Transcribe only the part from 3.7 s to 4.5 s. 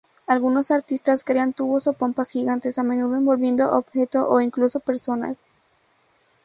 objetos o